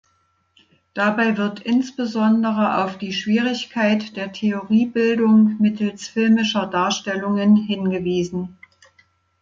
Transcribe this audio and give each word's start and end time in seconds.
Dabei 0.95 1.37
wird 1.37 1.59
insbesondere 1.59 2.83
auf 2.83 2.97
die 2.97 3.13
Schwierigkeit 3.13 4.15
der 4.17 4.31
Theoriebildung 4.31 5.57
mittels 5.61 6.07
filmischer 6.07 6.65
Darstellungen 6.65 7.55
hingewiesen. 7.55 8.57